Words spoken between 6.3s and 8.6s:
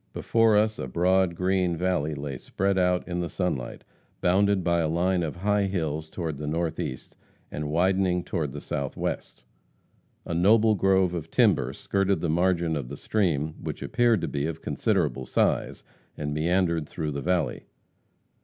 the northeast, and widening toward